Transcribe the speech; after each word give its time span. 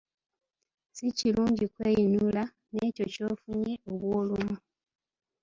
Si 0.95 1.05
kirungi 1.17 1.65
kweyinula 1.73 2.43
n'ekyo 2.73 3.05
ky'ofunye 3.13 3.73
obw'olumu. 3.89 4.55